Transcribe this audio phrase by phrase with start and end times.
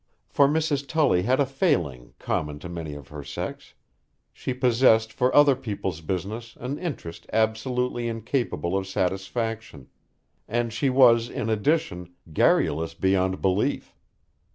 [0.27, 0.87] For Mrs.
[0.87, 3.75] Tully had a failing common to many of her sex:
[4.33, 9.89] she possessed for other people's business an interest absolutely incapable of satisfaction
[10.47, 13.95] and she was, in addition, garrulous beyond belief.